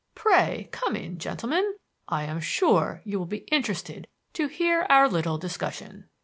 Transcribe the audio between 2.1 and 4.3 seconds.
am sure you will be interested